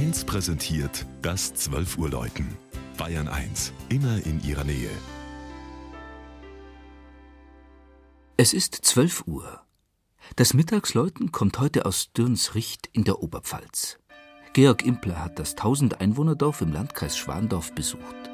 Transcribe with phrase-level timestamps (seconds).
[0.00, 2.56] 1 präsentiert das 12 Uhr Läuten.
[2.96, 4.88] Bayern 1, immer in ihrer Nähe.
[8.38, 9.60] Es ist 12 Uhr.
[10.36, 13.98] Das Mittagsläuten kommt heute aus Dürnsricht in der Oberpfalz.
[14.54, 18.30] Georg Impler hat das 1000 Einwohnerdorf im Landkreis Schwandorf besucht.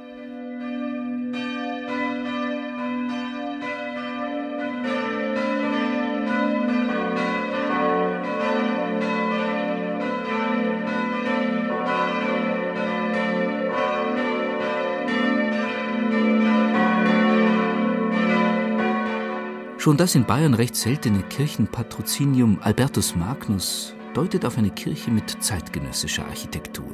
[19.86, 26.26] Schon das in Bayern recht seltene Kirchenpatrozinium Albertus Magnus deutet auf eine Kirche mit zeitgenössischer
[26.26, 26.90] Architektur.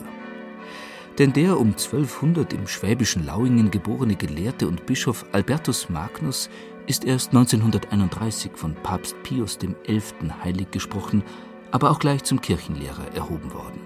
[1.17, 6.51] Denn der um 1200 im schwäbischen Lauingen geborene Gelehrte und Bischof Albertus Magnus
[6.87, 10.03] ist erst 1931 von Papst Pius XI.
[10.45, 11.23] heilig gesprochen,
[11.71, 13.81] aber auch gleich zum Kirchenlehrer erhoben worden.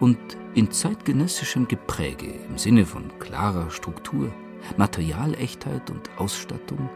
[0.00, 0.18] Und
[0.54, 4.32] in zeitgenössischem Gepräge im Sinne von klarer Struktur,
[4.76, 6.90] Materialechtheit und Ausstattung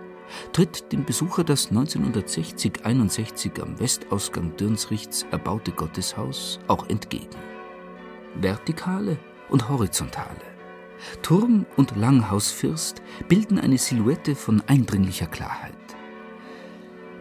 [0.53, 7.37] tritt dem Besucher das 1960-61 am Westausgang Dürnsrichts erbaute Gotteshaus auch entgegen.
[8.41, 10.57] Vertikale und horizontale,
[11.23, 15.75] Turm und Langhausfirst bilden eine Silhouette von eindringlicher Klarheit.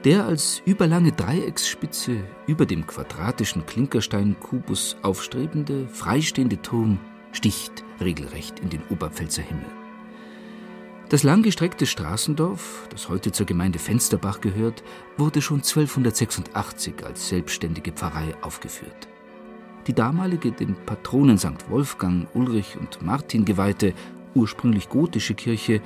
[0.04, 7.00] Der als überlange Dreiecksspitze über dem quadratischen Klinkersteinkubus aufstrebende, freistehende Turm
[7.32, 9.85] sticht regelrecht in den Oberpfälzer Himmel.
[11.10, 14.84] Das langgestreckte Straßendorf, das heute zur Gemeinde Fensterbach gehört,
[15.18, 19.08] wurde schon 1286 als selbstständige Pfarrei aufgeführt.
[19.86, 21.70] Die damalige dem Patronen St.
[21.70, 23.94] Wolfgang, Ulrich und Martin geweihte,
[24.34, 25.80] ursprünglich gotische Kirche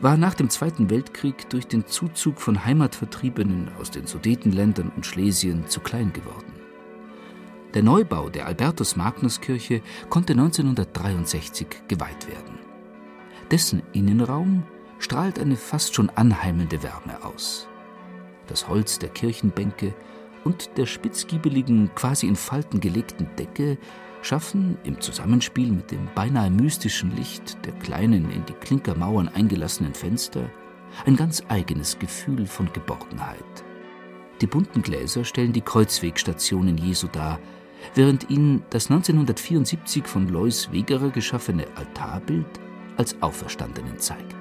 [0.00, 5.66] war nach dem Zweiten Weltkrieg durch den Zuzug von Heimatvertriebenen aus den Sudetenländern und Schlesien
[5.68, 6.52] zu klein geworden.
[7.72, 9.80] Der Neubau der Albertus-Magnus-Kirche
[10.10, 12.67] konnte 1963 geweiht werden.
[13.50, 14.62] Dessen Innenraum
[14.98, 17.66] strahlt eine fast schon anheimelnde Wärme aus.
[18.46, 19.94] Das Holz der Kirchenbänke
[20.44, 23.78] und der spitzgiebeligen, quasi in Falten gelegten Decke
[24.20, 30.50] schaffen im Zusammenspiel mit dem beinahe mystischen Licht der kleinen in die Klinkermauern eingelassenen Fenster
[31.06, 33.44] ein ganz eigenes Gefühl von Geborgenheit.
[34.40, 37.38] Die bunten Gläser stellen die Kreuzwegstationen Jesu dar,
[37.94, 42.60] während ihnen das 1974 von Lois Wegerer geschaffene Altarbild
[42.98, 44.36] als Auferstandenen zeigt.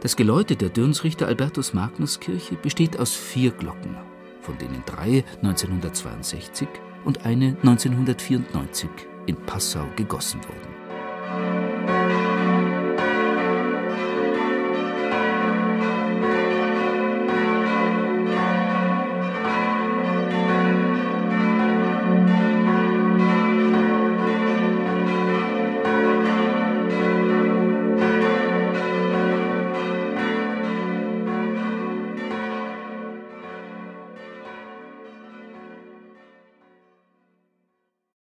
[0.00, 3.96] Das Geläute der Dürnsrichter Albertus Magnus Kirche besteht aus vier Glocken,
[4.42, 6.68] von denen drei 1962
[7.04, 8.88] und eine 1994
[9.26, 10.69] in Passau gegossen wurden.